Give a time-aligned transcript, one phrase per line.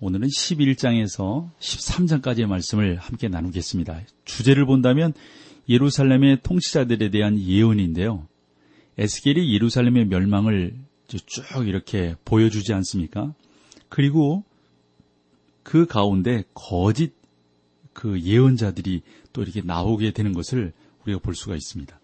[0.00, 4.00] 오늘은 11장에서 13장까지의 말씀을 함께 나누겠습니다.
[4.24, 5.12] 주제를 본다면
[5.68, 8.26] 예루살렘의 통치자들에 대한 예언인데요.
[8.98, 10.74] 에스겔이 예루살렘의 멸망을
[11.08, 13.34] 쭉 이렇게 보여주지 않습니까?
[13.88, 14.44] 그리고
[15.62, 17.14] 그 가운데 거짓
[17.92, 19.02] 그 예언자들이
[19.32, 20.72] 또 이렇게 나오게 되는 것을
[21.04, 21.98] 우리가 볼 수가 있습니다.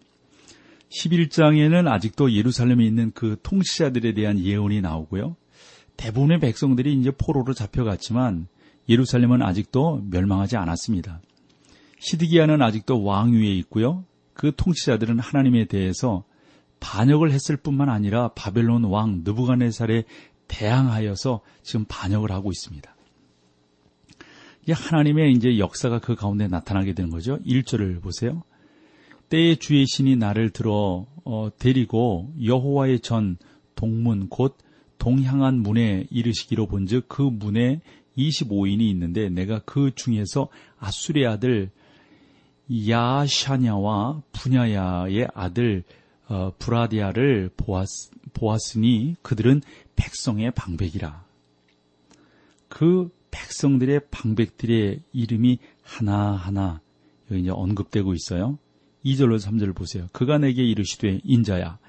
[0.90, 5.36] 11장에는 아직도 예루살렘에 있는 그 통치자들에 대한 예언이 나오고요.
[5.96, 8.48] 대부분의 백성들이 이제 포로로 잡혀갔지만
[8.88, 11.20] 예루살렘은 아직도 멸망하지 않았습니다.
[12.00, 14.04] 시드기야는 아직도 왕위에 있고요.
[14.34, 16.24] 그 통치자들은 하나님에 대해서
[16.80, 20.04] 반역을 했을 뿐만 아니라 바벨론 왕 느부갓네살에
[20.48, 22.94] 대항하여서 지금 반역을 하고 있습니다.
[24.62, 27.38] 이제 하나님의 이제 역사가 그 가운데 나타나게 되는 거죠.
[27.46, 28.42] 1절을 보세요.
[29.28, 33.36] 때에 주의 신이 나를 들어 어, 데리고 여호와의 전
[33.74, 34.58] 동문 곧
[35.02, 37.80] 동향한 문에 이르시기로 본즉 그 문에
[38.16, 40.46] 25인이 있는데 내가 그 중에서
[40.78, 41.70] 아수레 아들
[42.88, 45.82] 야샤냐와 분야야의 아들
[46.28, 47.88] 어, 브라디아를 보았,
[48.32, 49.62] 보았으니 그들은
[49.96, 51.24] 백성의 방백이라.
[52.68, 56.80] 그 백성들의 방백들의 이름이 하나하나
[57.28, 58.56] 여기 이제 언급되고 있어요.
[59.04, 60.06] 2절로 3절을 보세요.
[60.12, 61.80] 그가 내게 이르시되 인자야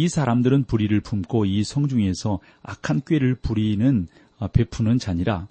[0.00, 5.46] 이 사람들은 불의를 품고 이 성중에서 악한 꾀를 부리는 어, 베푸는 자니라.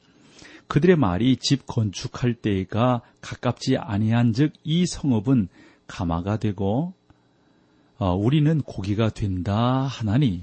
[0.67, 5.49] 그들의 말이 집 건축할 때가 가깝지 아니한즉 이 성읍은
[5.86, 6.95] 가마가 되고
[7.99, 10.42] 어, 우리는 고기가 된다 하나니.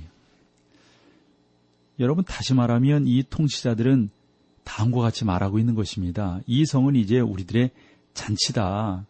[1.99, 4.11] 여러분 다시 말하면 이 통치자들은
[4.63, 6.39] 다음과 같이 말하고 있는 것입니다.
[6.47, 7.73] 이 성은 이제 우리들의
[8.15, 9.05] 잔치다.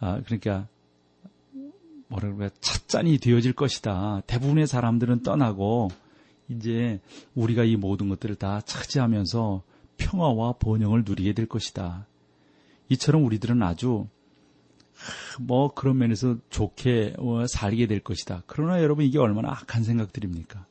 [0.00, 0.66] 아, 그러니까
[2.08, 4.22] 뭐라 그럴까 찻잔이 되어질 것이다.
[4.26, 5.90] 대부분의 사람들은 떠나고
[6.48, 7.00] 이제
[7.34, 9.62] 우리가 이 모든 것들을 다 차지하면서
[9.98, 12.06] 평화와 번영을 누리게 될 것이다.
[12.88, 14.06] 이처럼 우리들은 아주
[15.40, 18.42] 뭐 그런 면에서 좋게 어, 살게 될 것이다.
[18.46, 20.66] 그러나 여러분 이게 얼마나 악한 생각들입니까?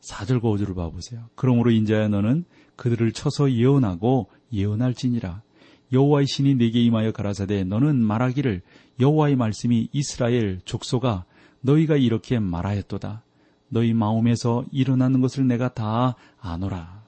[0.00, 1.28] 4절 5절을 봐보세요.
[1.34, 2.44] 그러므로 인자야 너는
[2.76, 5.42] 그들을 쳐서 예언하고 예언할지니라.
[5.92, 8.62] 여호와의 신이 내게 임하여 가라사대 너는 말하기를
[9.00, 11.24] 여호와의 말씀이 이스라엘 족소가
[11.60, 13.22] 너희가 이렇게 말하였도다.
[13.68, 17.04] 너희 마음에서 일어나는 것을 내가 다 아노라.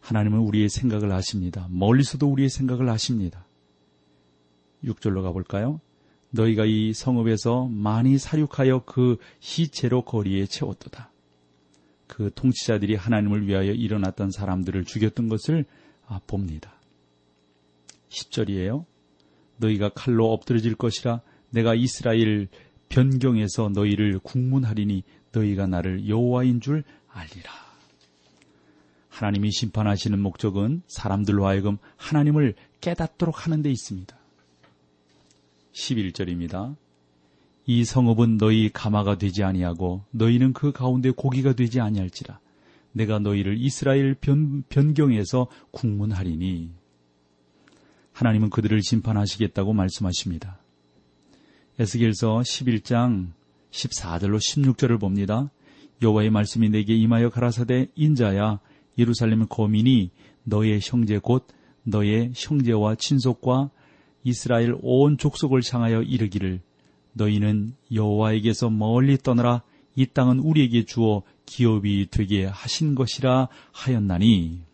[0.00, 1.66] 하나님은 우리의 생각을 아십니다.
[1.70, 3.44] 멀리서도 우리의 생각을 아십니다.
[4.84, 5.80] 6절로 가볼까요?
[6.30, 11.10] 너희가 이 성읍에서 많이 사륙하여 그 시체로 거리에 채웠도다.
[12.06, 15.64] 그 통치자들이 하나님을 위하여 일어났던 사람들을 죽였던 것을
[16.06, 16.72] 아, 봅니다.
[18.08, 18.84] 10절이에요.
[19.58, 21.20] 너희가 칼로 엎드려질 것이라
[21.50, 22.48] 내가 이스라엘
[22.88, 25.02] 변경에서 너희를 국문하리니
[25.32, 27.50] 너희가 나를 여호와인 줄 알리라.
[29.08, 34.16] 하나님이 심판하시는 목적은 사람들로 하여금 하나님을 깨닫도록 하는 데 있습니다.
[35.72, 36.76] 11절입니다.
[37.66, 42.40] 이 성읍은 너희 가마가 되지 아니하고 너희는 그 가운데 고기가 되지 아니할지라
[42.92, 46.70] 내가 너희를 이스라엘 변, 변경에서 국문하리니
[48.18, 50.58] 하나님은 그들을 심판하시겠다고 말씀하십니다.
[51.78, 53.28] 에스겔서 11장
[53.70, 55.52] 14절로 16절을 봅니다.
[56.02, 58.58] 여호와의 말씀이 내게 임하여 가라사대 인자야
[58.98, 60.10] 예루살렘 거민이
[60.42, 61.46] 너의 형제 곧
[61.84, 63.70] 너의 형제와 친속과
[64.24, 66.60] 이스라엘 온 족속을 향하여 이르기를
[67.12, 69.62] 너희는 여호와에게서 멀리 떠나라
[69.94, 74.67] 이 땅은 우리에게 주어 기업이 되게 하신 것이라 하였나니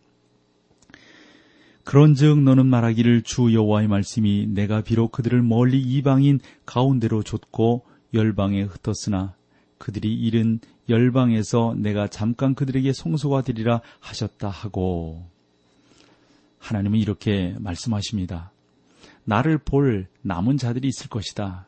[1.85, 9.35] 그런즉 너는 말하기를 주 여호와의 말씀이 내가 비록 그들을 멀리 이방인 가운데로 줬고 열방에 흩었으나
[9.77, 10.59] 그들이 잃은
[10.89, 15.27] 열방에서 내가 잠깐 그들에게 송소가 되리라 하셨다 하고
[16.57, 18.51] 하나님은 이렇게 말씀하십니다.
[19.23, 21.67] 나를 볼 남은 자들이 있을 것이다.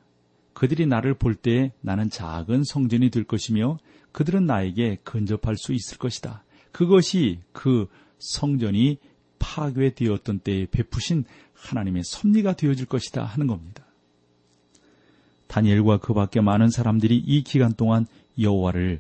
[0.54, 3.78] 그들이 나를 볼 때 나는 작은 성전이 될 것이며
[4.12, 6.44] 그들은 나에게 근접할 수 있을 것이다.
[6.72, 7.88] 그것이 그
[8.18, 8.98] 성전이
[9.48, 11.24] 파괴되었던 때에 베푸신
[11.54, 13.86] 하나님의 섭리가 되어질 것이다 하는 겁니다.
[15.48, 18.06] 다니엘과 그 밖에 많은 사람들이 이 기간 동안
[18.40, 19.00] 여호와를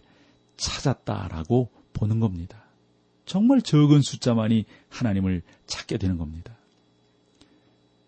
[0.55, 2.63] 찾았다라고 보는 겁니다.
[3.25, 6.55] 정말 적은 숫자만이 하나님을 찾게 되는 겁니다.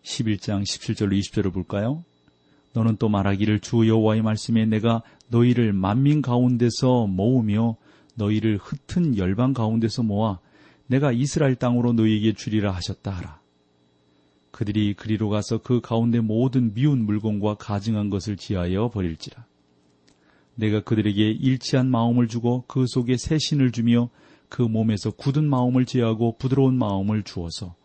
[0.03, 2.05] 11장 17절로 20절을 볼까요?
[2.71, 7.75] 너는 또 말하기를 주 여호와의 말씀에 내가 너희를 만민 가운데서 모으며
[8.15, 10.39] 너희를 흩은 열방 가운데서 모아
[10.89, 13.39] 내가 이스라엘 땅으로 너희에게 주리라 하셨다 하라.
[14.49, 19.45] 그들이 그리로 가서 그 가운데 모든 미운 물건과 가증한 것을 지하여 버릴지라.
[20.55, 24.09] 내가 그들에게 일치한 마음을 주고 그 속에 새 신을 주며
[24.49, 27.75] 그 몸에서 굳은 마음을 제하고 부드러운 마음을 주어서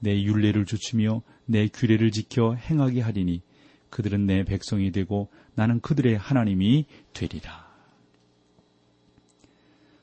[0.00, 3.42] 내 윤례를 주치며 내 규례를 지켜 행하게 하리니
[3.90, 7.70] 그들은 내 백성이 되고 나는 그들의 하나님이 되리라.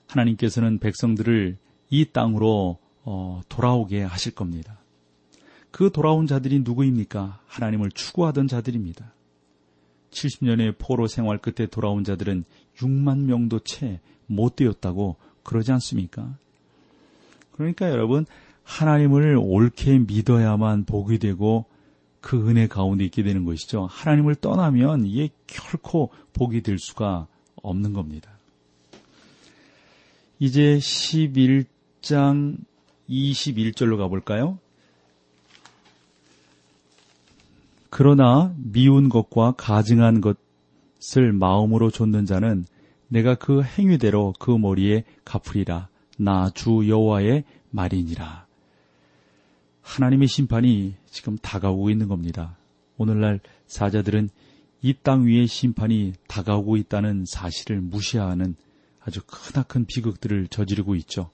[0.08, 1.58] 하나님께서는 백성들을
[1.90, 4.80] 이 땅으로 어, 돌아오게 하실 겁니다.
[5.72, 7.40] 그 돌아온 자들이 누구입니까?
[7.46, 9.14] 하나님을 추구하던 자들입니다.
[10.12, 12.44] 70년의 포로 생활 끝에 돌아온 자들은
[12.78, 16.38] 6만 명도 채 못 되었다고 그러지 않습니까?
[17.52, 18.26] 그러니까 여러분,
[18.64, 21.66] 하나님을 옳게 믿어야만 복이 되고
[22.20, 23.88] 그 은혜 가운데 있게 되는 것이죠.
[23.90, 27.28] 하나님을 떠나면 이게 결코 복이 될 수가
[27.64, 28.32] 없는 겁니다.
[30.40, 31.66] 이제 11
[32.02, 32.58] 장
[33.10, 34.60] 21절로 가볼까요?
[37.90, 42.66] 그러나 미운 것과 가증한 것을 마음으로 좇는 자는
[43.08, 45.88] 내가 그 행위대로 그 머리에 갚으리라.
[46.20, 48.46] 나 주 여호와의 말이니라.
[49.82, 52.58] 하나님의 심판이 지금 다가오고 있는 겁니다.
[52.98, 54.30] 오늘날 사자들은
[54.82, 58.56] 이 땅 위에 심판이 다가오고 있다는 사실을 무시하는
[59.00, 61.30] 아주 크나큰 비극들을 저지르고 있죠.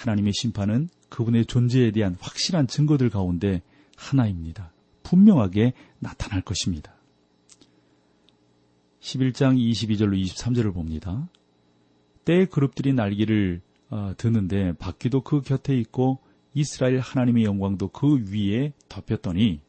[0.00, 3.60] 하나님의 심판은 그분의 존재에 대한 확실한 증거들 가운데
[3.96, 4.72] 하나입니다.
[5.02, 6.94] 분명하게 나타날 것입니다.
[9.00, 11.28] 11장 22절로 23절을 봅니다.
[12.24, 13.60] 때의 그룹들이 날개를
[13.90, 16.18] 어, 드는데 바퀴도 그 곁에 있고
[16.54, 19.60] 이스라엘 하나님의 영광도 그 위에 덮였더니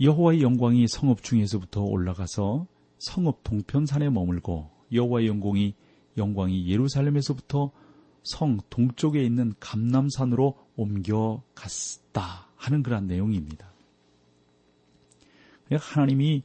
[0.00, 2.66] 여호와의 영광이 성읍 중에서부터 올라가서
[2.98, 5.74] 성읍 동편산에 머물고 여호와의 영광이
[6.16, 7.72] 영광이 예루살렘에서부터
[8.28, 13.72] 성 동쪽에 있는 감남산으로 옮겨갔다 하는 그런 내용입니다.
[15.70, 16.42] 하나님이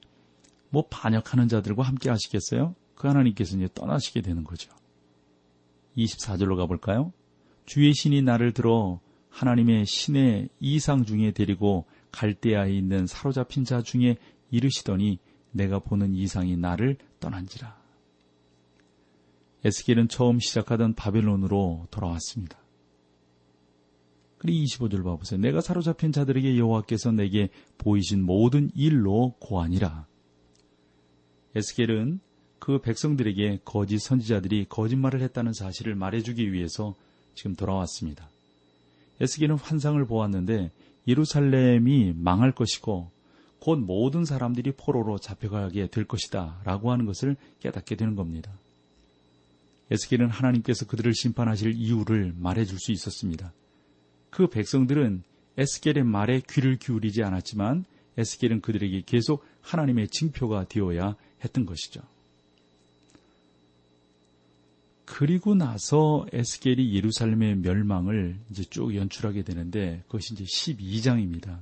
[0.69, 2.75] 뭐 반역하는 자들과 함께 하시겠어요?
[2.95, 4.71] 그 하나님께서 이제 떠나시게 되는 거죠.
[5.97, 7.13] 24절로 가볼까요?
[7.65, 14.17] 주의 신이 나를 들어 하나님의 신의 이상 중에 데리고 갈대아에 있는 사로잡힌 자 중에
[14.51, 15.19] 이르시더니
[15.51, 17.82] 내가 보는 이상이 나를 떠난지라.
[19.65, 22.57] 에스겔은 처음 시작하던 바벨론으로 돌아왔습니다.
[24.37, 25.39] 그리고 25절 봐보세요.
[25.39, 30.05] 내가 사로잡힌 자들에게 여호와께서 내게 보이신 모든 일로 고하니라.
[31.55, 32.19] 에스겔은
[32.59, 36.95] 그 백성들에게 거짓 선지자들이 거짓말을 했다는 사실을 말해주기 위해서
[37.35, 38.29] 지금 돌아왔습니다.
[39.21, 40.71] 에스겔은 환상을 보았는데
[41.07, 43.11] 예루살렘이 망할 것이고
[43.59, 48.51] 곧 모든 사람들이 포로로 잡혀가게 될 것이다 라고 하는 것을 깨닫게 되는 겁니다.
[49.91, 53.53] 에스겔은 하나님께서 그들을 심판하실 이유를 말해줄 수 있었습니다.
[54.29, 55.23] 그 백성들은
[55.57, 57.85] 에스겔의 말에 귀를 기울이지 않았지만
[58.17, 62.01] 에스겔은 그들에게 계속 하나님의 징표가 되어야 했던 것이죠.
[65.05, 71.59] 그리고 나서 에스겔이 예루살렘의 멸망을 이제 쭉 연출하게 되는데 그것이 이제 12장입니다.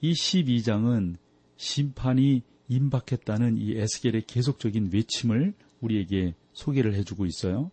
[0.00, 1.16] 이 12장은
[1.56, 7.70] 심판이 임박했다는 이 에스겔의 계속적인 외침을 우리에게 소개를 해주고 있어요.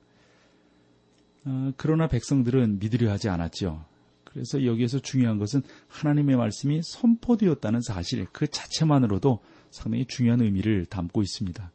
[1.46, 3.86] 어, 그러나 백성들은 믿으려 하지 않았죠.
[4.24, 9.40] 그래서 여기에서 중요한 것은 하나님의 말씀이 선포되었다는 사실 그 자체만으로도
[9.72, 11.72] 상당히 중요한 의미를 담고 있습니다.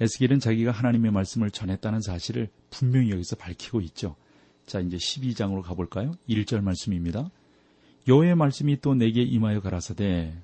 [0.00, 4.16] 에스겔은 자기가 하나님의 말씀을 전했다는 사실을 분명히 여기서 밝히고 있죠.
[4.66, 6.12] 자, 이제 12장으로 가볼까요?
[6.28, 7.30] 1절 말씀입니다.
[8.08, 10.34] 여호의 말씀이 또 내게 임하여 가라사대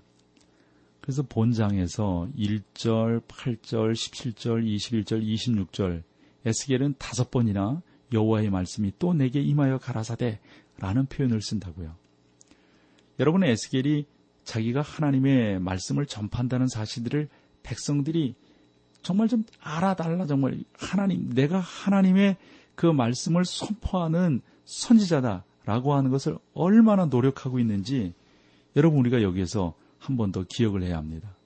[1.09, 6.03] 그래서 본장에서 1절, 8절, 17절, 21절, 26절
[6.45, 7.81] 에스겔은 다섯 번이나
[8.13, 10.39] 여호와의 말씀이 또 내게 임하여 가라사대
[10.77, 11.95] 라는 표현을 쓴다고요.
[13.21, 14.05] 여러분 에스겔이
[14.45, 17.31] 자기가 하나님의 말씀을 전파한다는 사실들을
[17.63, 18.35] 백성들이
[19.01, 22.37] 정말 좀 알아달라 정말 하나님 내가 하나님의
[22.75, 28.13] 그 말씀을 선포하는 선지자다라고 하는 것을 얼마나 노력하고 있는지
[28.77, 31.37] 여러분 우리가 여기에서 한 번 더 기억을 해야 합니다.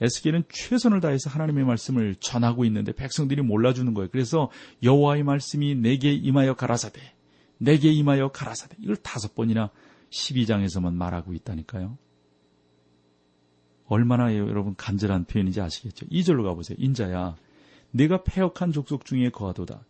[0.00, 4.08] 에스겔은 최선을 다해서 하나님의 말씀을 전하고 있는데 백성들이 몰라주는 거예요.
[4.10, 4.50] 그래서
[4.82, 7.00] 여호와의 말씀이 내게 임하여 가라사대,
[7.58, 9.70] 내게 임하여 가라사대 이걸 다섯 번이나
[10.10, 11.98] 12장에서만 말하고 있다니까요.
[13.86, 16.06] 얼마나 여러분 간절한 표현인지 아시겠죠?
[16.06, 16.76] 2절로 가보세요.
[16.78, 17.36] 인자야,
[17.90, 19.80] 내가 폐역한 족속 중에 거하도다.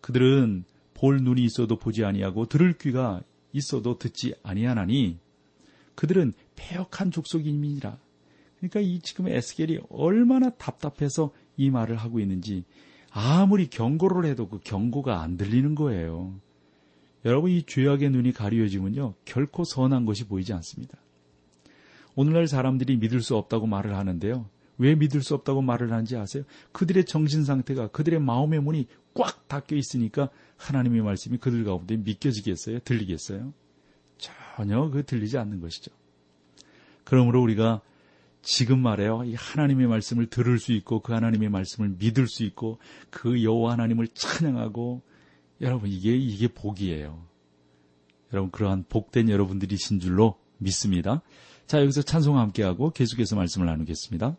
[0.00, 5.18] 그들은 볼 눈이 있어도 보지 아니하고 들을 귀가 있어도 듣지 아니하나니
[5.94, 7.98] 그들은 폐역한 족속임이니라.
[8.58, 12.64] 그러니까 이 지금 에스겔이 얼마나 답답해서 이 말을 하고 있는지
[13.10, 16.34] 아무리 경고를 해도 그 경고가 안 들리는 거예요.
[17.24, 20.98] 여러분 이 죄악의 눈이 가려지면요 결코 선한 것이 보이지 않습니다.
[22.14, 24.48] 오늘날 사람들이 믿을 수 없다고 말을 하는데요.
[24.78, 26.44] 왜 믿을 수 없다고 말을 하는지 아세요?
[26.72, 32.80] 그들의 정신 상태가 그들의 마음의 문이 꽉 닫혀 있으니까 하나님의 말씀이 그들 가운데 믿겨지겠어요?
[32.80, 33.52] 들리겠어요?
[34.18, 35.92] 전혀 그 들리지 않는 것이죠.
[37.04, 37.80] 그러므로 우리가
[38.42, 39.22] 지금 말해요.
[39.24, 42.78] 이 하나님의 말씀을 들을 수 있고 그 하나님의 말씀을 믿을 수 있고
[43.10, 45.02] 그 여호와 하나님을 찬양하고
[45.60, 47.24] 여러분 이게 이게 복이에요.
[48.32, 51.22] 여러분 그러한 복된 여러분들이신 줄로 믿습니다.
[51.66, 54.36] 자 여기서 찬송 함께하고 계속해서 말씀을 나누겠습니다.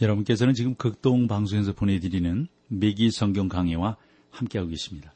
[0.00, 3.96] 여러분께서는 지금 극동 방송에서 보내드리는 매기 성경 강해와
[4.30, 5.12] 함께하고 계십니다.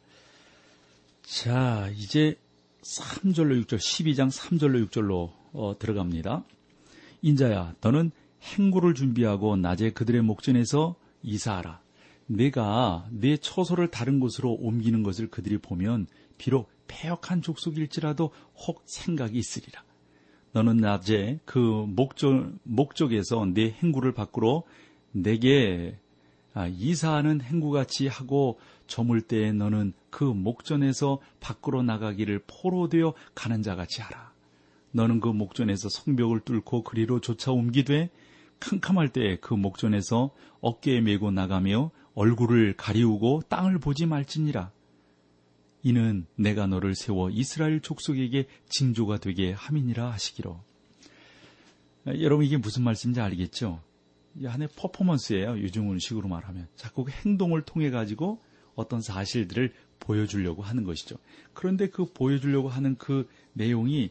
[1.22, 2.36] 자, 이제
[2.82, 6.44] 3절로 6절, 12장 3절로 6절로 어, 들어갑니다.
[7.22, 11.80] 인자야, 너는 행구를 준비하고 낮에 그들의 목전에서 이사하라.
[12.26, 16.06] 내가 내 처소를 다른 곳으로 옮기는 것을 그들이 보면
[16.36, 19.82] 비록 폐역한 족속일지라도 혹 생각이 있으리라.
[20.58, 24.64] 너는 낮에 그 목적, 목적에서 내 행구를 밖으로
[25.12, 25.96] 내게
[26.52, 34.32] 아, 이사하는 행구같이 하고 저물 때에 너는 그 목전에서 밖으로 나가기를 포로되어 가는 자같이 하라.
[34.90, 38.10] 너는 그 목전에서 성벽을 뚫고 그리로 쫓아 옮기되
[38.58, 44.72] 캄캄할 때에 그 목전에서 어깨에 메고 나가며 얼굴을 가리우고 땅을 보지 말지니라.
[45.82, 50.60] 이는 내가 너를 세워 이스라엘 족속에게 징조가 되게 함이니라 하시기로.
[52.20, 53.80] 여러분 이게 무슨 말씀인지 알겠죠?
[54.40, 55.60] 이 하나의 퍼포먼스예요.
[55.60, 56.68] 요즘식으로 말하면.
[56.76, 58.40] 자꾸 그 행동을 통해 가지고
[58.74, 61.16] 어떤 사실들을 보여주려고 하는 것이죠.
[61.52, 64.10] 그런데 그 보여주려고 하는 그 내용이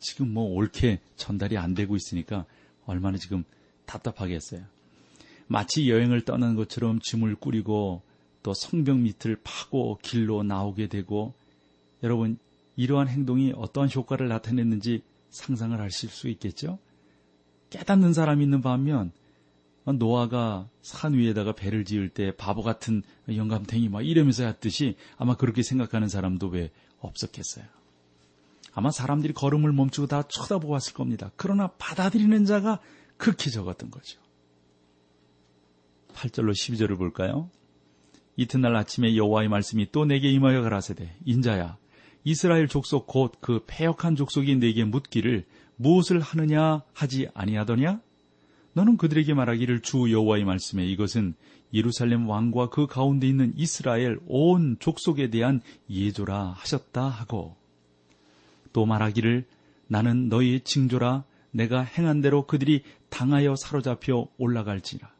[0.00, 2.44] 지금 뭐 옳게 전달이 안 되고 있으니까
[2.84, 3.44] 얼마나 지금
[3.86, 4.64] 답답하겠어요.
[5.46, 8.02] 마치 여행을 떠나는 것처럼 짐을 꾸리고
[8.42, 11.34] 또 성벽 밑을 파고 길로 나오게 되고
[12.02, 12.38] 여러분
[12.76, 16.78] 이러한 행동이 어떠한 효과를 나타냈는지 상상을 하실 수 있겠죠?
[17.70, 19.12] 깨닫는 사람이 있는 반면
[19.84, 26.08] 노아가 산 위에다가 배를 지을 때 바보 같은 영감탱이 막 이러면서 했듯이 아마 그렇게 생각하는
[26.08, 27.64] 사람도 왜 없었겠어요.
[28.74, 31.30] 아마 사람들이 걸음을 멈추고 다 쳐다보았을 겁니다.
[31.36, 32.80] 그러나 받아들이는 자가
[33.16, 34.20] 극히 적었던 거죠.
[36.12, 37.50] 8절로 12절을 볼까요?
[38.38, 41.76] 이튿날 아침에 여호와의 말씀이 또 내게 임하여 가라사대 인자야
[42.22, 45.44] 이스라엘 족속 곧 그 패역한 족속이 내게 묻기를
[45.76, 48.00] 무엇을 하느냐 하지 아니하더냐?
[48.74, 51.34] 너는 그들에게 말하기를 주 여호와의 말씀에 이것은
[51.74, 57.56] 예루살렘 왕과 그 가운데 있는 이스라엘 온 족속에 대한 예조라 하셨다 하고
[58.72, 59.46] 또 말하기를
[59.88, 65.17] 나는 너희의 징조라 내가 행한 대로 그들이 당하여 사로잡혀 올라갈지라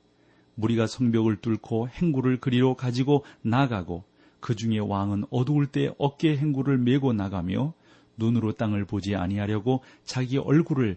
[0.58, 4.02] 무리가 성벽을 뚫고 행구를 그리로 가지고 나가고
[4.40, 7.74] 그 중에 왕은 어두울 때 어깨 행구를 메고 나가며
[8.16, 10.96] 눈으로 땅을 보지 아니하려고 자기 얼굴을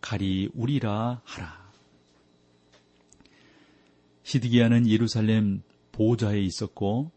[0.00, 1.70] 가리우리라 하라.
[4.24, 7.12] 히드기야는 예루살렘 보좌에 있었고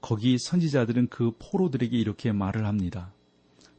[0.00, 3.12] 거기 선지자들은 그 포로들에게 이렇게 말을 합니다.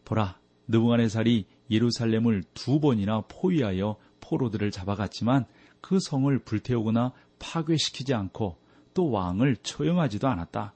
[0.06, 5.46] 보라, 느부갓네살이 예루살렘을 두 번이나 포위하여 포로들을 잡아갔지만
[5.82, 8.58] 그 성을 불태우거나 파괴시키지 않고
[8.94, 10.74] 또 왕을 처형하지도 않았다.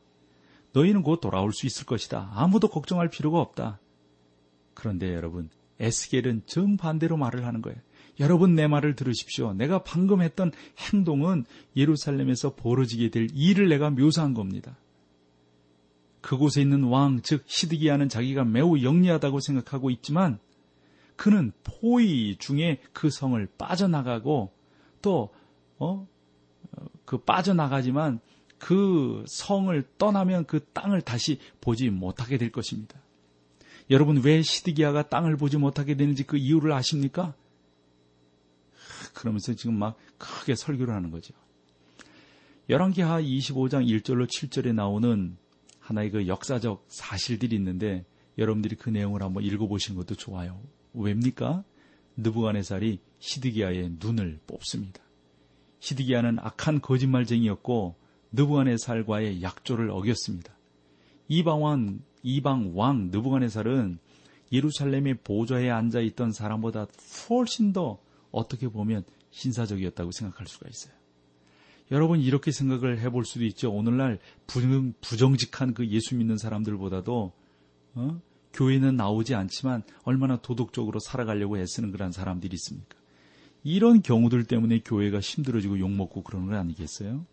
[0.74, 2.32] 너희는 곧 돌아올 수 있을 것이다.
[2.34, 3.80] 아무도 걱정할 필요가 없다.
[4.74, 7.80] 그런데 여러분, 에스겔은 정반대로 말을 하는 거예요.
[8.20, 9.54] 여러분 내 말을 들으십시오.
[9.54, 14.78] 내가 방금 했던 행동은 예루살렘에서 벌어지게 될 일을 내가 묘사한 겁니다.
[16.22, 20.40] 그곳에 있는 왕, 즉 시드기야는 자기가 매우 영리하다고 생각하고 있지만
[21.16, 24.52] 그는 포위 중에 그 성을 빠져나가고
[25.06, 25.30] 또
[25.78, 26.08] 어?
[27.06, 28.20] 그 빠져나가지만
[28.58, 33.00] 그 성을 떠나면 그 땅을 다시 보지 못하게 될 것입니다.
[33.92, 37.36] 여러분 왜 시드기야가 땅을 보지 못하게 되는지 그 이유를 아십니까?
[39.14, 41.36] 그러면서 지금 막 크게 설교를 하는 거죠.
[42.68, 45.38] 열왕기하 25장 1절로 7절에 나오는
[45.80, 48.06] 하나의 그 역사적 사실들이 있는데
[48.40, 50.60] 여러분들이 그 내용을 한번 읽어보시는 것도 좋아요.
[50.96, 51.64] 왜입니까?
[52.18, 55.02] 느부갓네살이 시드기야의 눈을 뽑습니다.
[55.80, 57.96] 시드기야는 악한 거짓말쟁이였고
[58.32, 60.54] 느부갓네살과의 약조를 어겼습니다.
[61.28, 64.00] 이방 왕 이방 왕 느부갓네살은
[64.52, 66.88] 예루살렘의 보좌에 앉아 있던 사람보다
[67.30, 68.00] 훨씬 더
[68.32, 70.94] 어떻게 보면 신사적이었다고 생각할 수가 있어요.
[71.92, 73.72] 여러분 이렇게 생각을 해볼 수도 있죠.
[73.72, 77.32] 오늘날 부정 직한 그 예수 믿는 사람들보다도
[77.96, 78.22] 어?
[78.56, 82.96] 교회는 나오지 않지만 얼마나 도덕적으로 살아가려고 애쓰는 그런 사람들이 있습니까?
[83.64, 87.26] 이런 경우들 때문에 교회가 힘들어지고 욕먹고 그러는 거 아니겠어요?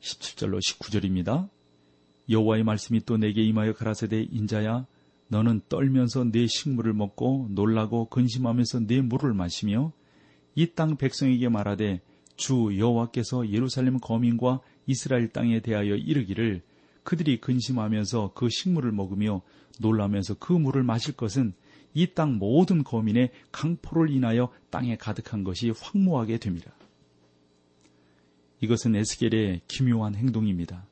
[0.00, 1.48] 17절로 19절입니다.
[2.28, 4.86] 여호와의 말씀이 또 내게 임하여 가라사대 인자야
[5.28, 9.92] 너는 떨면서 내 식물을 먹고 놀라고 근심하면서 내 물을 마시며
[10.54, 12.00] 이 땅 백성에게 말하되
[12.36, 16.62] 주 여호와께서 예루살렘 거민과 이스라엘 땅에 대하여 이르기를
[17.06, 19.40] 그들이 근심하면서 그 식물을 먹으며
[19.78, 21.54] 놀라면서 그 물을 마실 것은
[21.94, 26.72] 이 땅 모든 거민의 강포를 인하여 땅에 가득한 것이 황무하게 됩니다.
[28.60, 30.84] 이것은 에스겔의 기묘한 행동입니다.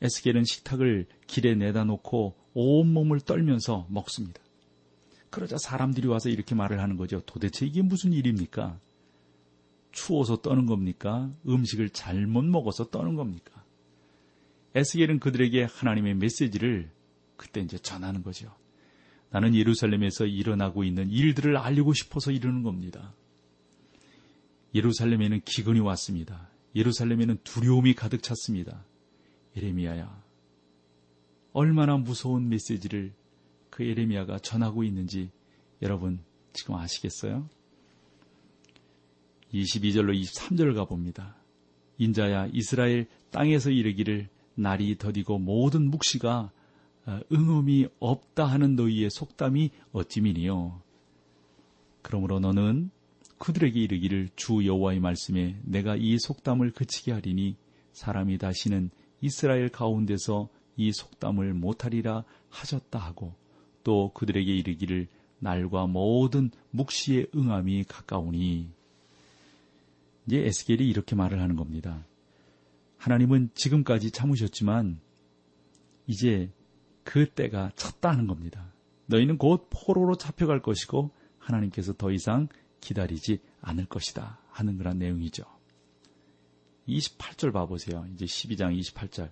[0.00, 4.40] 에스겔은 식탁을 길에 내다 놓고 온몸을 떨면서 먹습니다.
[5.30, 7.20] 그러자 사람들이 와서 이렇게 말을 하는 거죠.
[7.26, 8.78] 도대체 이게 무슨 일입니까?
[9.90, 11.32] 추워서 떠는 겁니까?
[11.48, 13.57] 음식을 잘못 먹어서 떠는 겁니까?
[14.74, 16.90] 에스겔은 그들에게 하나님의 메시지를
[17.36, 18.54] 그때 이제 전하는 거죠.
[19.30, 23.14] 나는 예루살렘에서 일어나고 있는 일들을 알리고 싶어서 이러는 겁니다.
[24.74, 26.50] 예루살렘에는 기근이 왔습니다.
[26.74, 28.84] 예루살렘에는 두려움이 가득 찼습니다.
[29.56, 30.22] 예레미야야,
[31.52, 33.12] 얼마나 무서운 메시지를
[33.70, 35.30] 그 예레미야가 전하고 있는지
[35.82, 36.20] 여러분
[36.52, 37.48] 지금 아시겠어요?
[39.52, 41.36] 22절로 23절 가봅니다.
[41.98, 44.28] 인자야 이스라엘 땅에서 이르기를
[44.58, 46.50] 날이 더디고 모든 묵시가
[47.06, 50.82] 어, 응음이 없다 하는 너희의 속담이 어찌미니요.
[52.02, 52.90] 그러므로 너는
[53.38, 57.56] 그들에게 이르기를 주 여호와의 말씀에 내가 이 속담을 그치게 하리니
[57.92, 58.90] 사람이 다시는
[59.20, 63.34] 이스라엘 가운데서 이 속담을 못하리라 하셨다 하고
[63.84, 65.06] 또 그들에게 이르기를
[65.38, 68.68] 날과 모든 묵시의 응함이 가까우니
[70.26, 72.04] 이제 에스겔이 이렇게 말을 하는 겁니다.
[72.98, 75.00] 하나님은 지금까지 참으셨지만
[76.06, 76.52] 이제
[77.04, 78.72] 그 때가 찼다는 겁니다.
[79.06, 82.48] 너희는 곧 포로로 잡혀갈 것이고 하나님께서 더 이상
[82.80, 85.44] 기다리지 않을 것이다 하는 그런 내용이죠.
[86.86, 88.06] 28절 봐보세요.
[88.14, 89.30] 이제 12장 28절.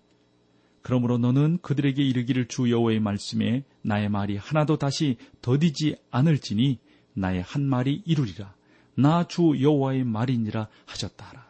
[0.82, 6.78] 그러므로 너는 그들에게 이르기를 주 여호와의 말씀에 나의 말이 하나도 다시 더디지 않을지니
[7.14, 8.54] 나의 한 말이 이루리라.
[8.94, 11.45] 나 주 여호와의 말이니라 하셨다 하라.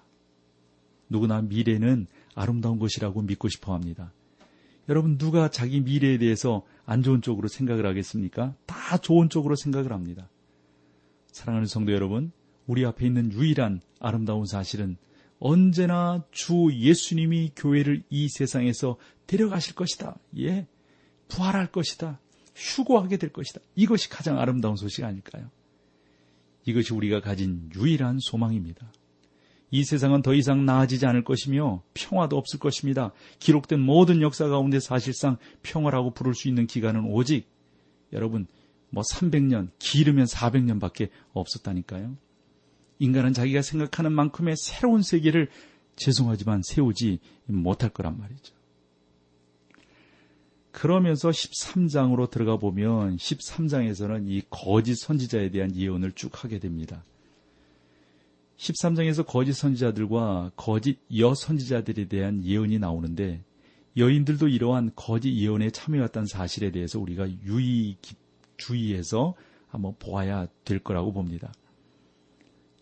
[1.09, 4.13] 누구나 미래는 아름다운 것이라고 믿고 싶어 합니다.
[4.89, 8.55] 여러분 누가 자기 미래에 대해서 안 좋은 쪽으로 생각을 하겠습니까?
[8.67, 10.29] 다 좋은 쪽으로 생각을 합니다.
[11.33, 12.33] 사랑하는 성도 여러분,
[12.67, 14.97] 우리 앞에 있는 유일한 아름다운 사실은
[15.39, 20.19] 언제나 주 예수님이 교회를 이 세상에서 데려가실 것이다.
[20.39, 20.67] 예.
[21.29, 22.21] 부활할 것이다.
[22.55, 23.61] 휴고하게 될 것이다.
[23.75, 25.51] 이것이 가장 아름다운 소식 아닐까요?
[26.65, 28.91] 이것이 우리가 가진 유일한 소망입니다.
[29.77, 33.13] 이 세상은 더 이상 나아지지 않을 것이며 평화도 없을 것입니다.
[33.41, 37.47] 기록된 모든 역사 가운데 사실상 평화라고 부를 수 있는 기간은 오직
[38.15, 38.47] 여러분
[38.89, 42.17] 뭐 300년, 길으면 400년밖에 없었다니까요.
[43.01, 45.51] 인간은 자기가 생각하는 만큼의 새로운 세계를
[45.97, 48.55] 죄송하지만 세우지 못할 거란 말이죠.
[50.73, 57.05] 그러면서 13장으로 들어가 보면 13장에서는 이 거짓 선지자에 대한 예언을 쭉 하게 됩니다.
[58.57, 63.45] 13장에서 거짓 선지자들과 거짓 여 선지자들에 대한 예언이 나오는데
[63.97, 67.97] 여인들도 이러한 거짓 예언에 참여했다는 사실에 대해서 우리가 유의
[68.57, 69.35] 주의해서
[69.69, 71.53] 한번 보아야 될 거라고 봅니다.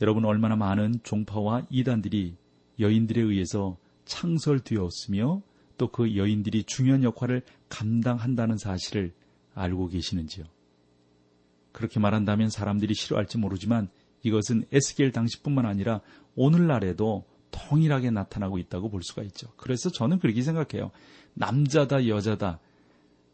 [0.00, 2.36] 여러분 얼마나 많은 종파와 이단들이
[2.78, 5.42] 여인들에 의해서 창설되었으며
[5.76, 9.12] 또 그 여인들이 중요한 역할을 감당한다는 사실을
[9.54, 10.44] 알고 계시는지요?
[11.72, 13.88] 그렇게 말한다면 사람들이 싫어할지 모르지만
[14.24, 16.00] 이것은 에스겔 당시뿐만 아니라
[16.34, 19.52] 오늘날에도 동일하게 나타나고 있다고 볼 수가 있죠.
[19.56, 20.90] 그래서 저는 그렇게 생각해요.
[21.34, 22.58] 남자다, 여자다,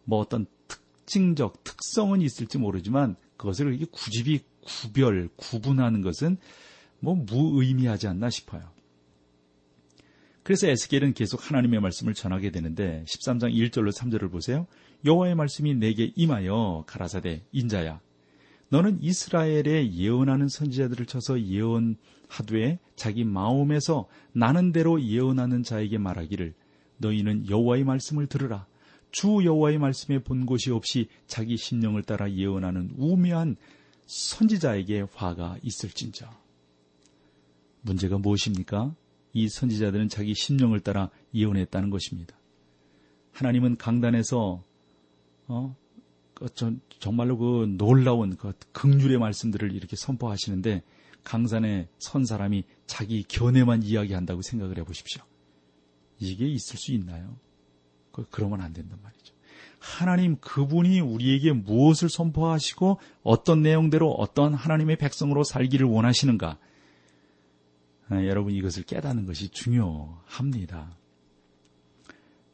[0.05, 6.37] 뭐 어떤 특징적 특성은 있을지 모르지만 그것을 이렇게 구집이 구별, 구분하는 것은
[6.98, 8.70] 뭐 무의미하지 않나 싶어요.
[10.42, 14.66] 그래서 에스겔은 계속 하나님의 말씀을 전하게 되는데 13장 1절로 3절을 보세요.
[15.05, 18.00] 여호와의 말씀이 내게 임하여 가라사대 인자야
[18.70, 26.54] 너는 이스라엘에 예언하는 선지자들을 쳐서 예언하되 자기 마음에서 나는 대로 예언하는 자에게 말하기를
[26.98, 28.66] 너희는 여호와의 말씀을 들으라.
[29.11, 33.56] 주 여호와의 말씀에 본 곳이 없이 자기 심령을 따라 예언하는 우매한
[34.06, 36.30] 선지자에게 화가 있을진저.
[37.83, 38.94] 문제가 무엇입니까?
[39.33, 42.37] 이 선지자들은 자기 심령을 따라 예언했다는 것입니다.
[43.33, 44.62] 하나님은 강단에서
[45.48, 45.79] 어, 그
[46.98, 50.83] 정말로 그 놀라운 그 극률의 말씀들을 이렇게 선포하시는데
[51.22, 55.22] 강산에 선 사람이 자기 견해만 이야기한다고 생각을 해보십시오.
[56.18, 57.37] 이게 있을 수 있나요?
[58.12, 59.35] 그, 그러면 안 된단 말이죠.
[59.79, 66.59] 하나님 그분이 우리에게 무엇을 선포하시고 어떤 내용대로 어떤 하나님의 백성으로 살기를 원하시는가?
[68.11, 70.96] 아, 여러분 이것을 깨닫는 것이 중요합니다.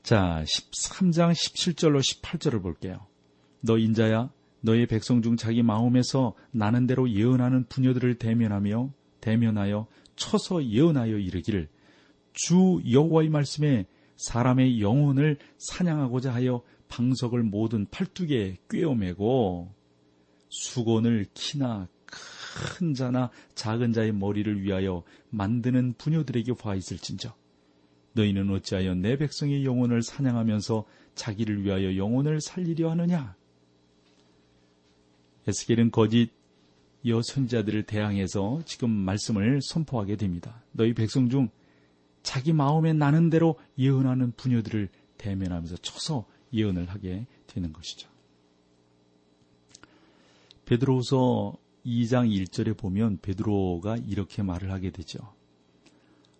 [0.02, 3.06] 자, 13장 17절로 18절을 볼게요.
[3.60, 8.90] 너 인자야 너의 백성 중 자기 마음에서 나는 대로 예언하는 부녀들을 대면하며
[9.20, 11.68] 대면하여 쳐서 예언하여 이르기를
[12.32, 19.72] 주 여호와의 말씀에 사람의 영혼을 사냥하고자 하여 방석을 모든 팔뚝에 꿰어매고
[20.48, 27.34] 수건을 키나 큰 자나 작은 자의 머리를 위하여 만드는 부녀들에게 화 있을진저.
[28.12, 33.36] 너희는 어찌하여 내 백성의 영혼을 사냥하면서 자기를 위하여 영혼을 살리려 하느냐
[35.46, 36.30] 에스겔은 거짓
[37.04, 40.62] 여선자들을 대항해서 지금 말씀을 선포하게 됩니다.
[40.72, 41.48] 너희 백성 중
[42.22, 48.08] 자기 마음에 나는 대로 예언하는 부녀들을 대면하면서 쳐서 예언을 하게 되는 것이죠.
[50.64, 51.56] 베드로서
[51.86, 55.20] 2장 1절에 보면 베드로가 이렇게 말을 하게 되죠.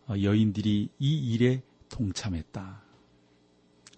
[0.09, 2.83] 어, 여인들이 이 일에 동참했다.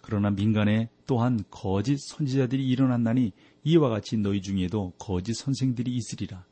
[0.03, 3.33] 그러나 민간에 또한 거짓 선지자들이 일어난다니
[3.69, 6.43] 이와 같이 너희 중에도 거짓 선생들이 있으리라.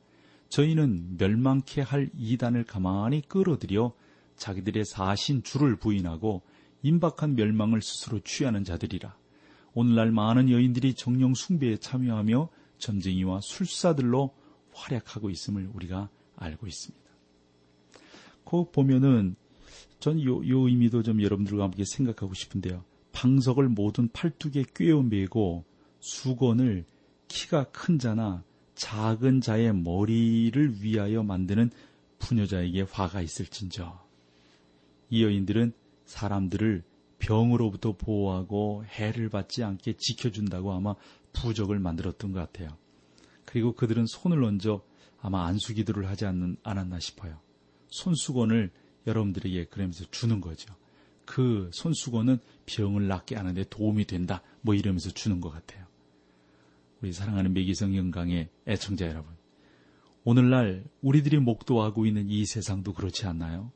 [0.51, 3.95] 저희는 멸망케 할 이단을 가만히 끌어들여
[4.37, 6.43] 자기들의 사신 주를 부인하고
[6.83, 9.17] 임박한 멸망을 스스로 취하는 자들이라.
[9.73, 14.35] 오늘날 많은 여인들이 정령 숭배에 참여하며 점쟁이와 술사들로
[14.75, 17.07] 활약하고 있음을 우리가 알고 있습니다.
[18.45, 19.37] 그 보면은
[20.01, 22.85] 전 요, 요 의미도 좀 여러분들과 함께 생각하고 싶은데요.
[23.13, 25.65] 방석을 모든 팔뚝에 꿰어 매고
[26.01, 26.85] 수건을
[27.29, 28.43] 키가 큰 자나
[28.75, 31.71] 작은 자의 머리를 위하여 만드는
[32.19, 34.05] 부녀자에게 화가 있을진저.
[35.11, 35.73] 이 여인들은
[36.05, 36.83] 사람들을
[37.19, 40.95] 병으로부터 보호하고 해를 받지 않게 지켜준다고 아마
[41.33, 42.77] 부적을 만들었던 것 같아요.
[43.45, 44.83] 그리고 그들은 손을 얹어
[45.21, 47.39] 아마 안수기도를 하지 않는, 않았나 싶어요.
[47.89, 48.71] 손수건을
[49.07, 50.75] 여러분들에게 그러면서 주는 거죠.
[51.25, 54.43] 그 손수건은 병을 낫게 하는데 도움이 된다.
[54.61, 55.86] 뭐 이러면서 주는 것 같아요.
[57.03, 59.37] 우리 사랑하는 매기성 영강의 애청자 여러분.
[60.25, 63.71] 오늘날 우리들이 목도하고 있는 이 세상도 그렇지 않나요?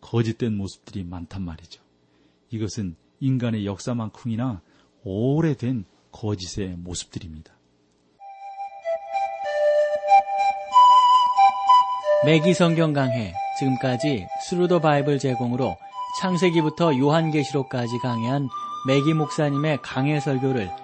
[0.00, 1.82] 거짓된 모습들이 많단 말이죠.
[2.50, 4.60] 이것은 인간의 역사만큼이나
[5.02, 7.54] 오래된 거짓의 모습들입니다.
[12.26, 15.76] 맥기 성경 강해 지금까지 Thru the Bible 제공으로
[16.20, 18.48] 창세기부터 요한계시록까지 강해한
[18.86, 20.83] 맥기 목사님의 강해 설교를